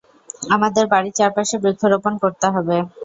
[0.51, 2.77] আমাদের বাড়ির চারপাশে বৃক্ষরোপণ করতে হবে।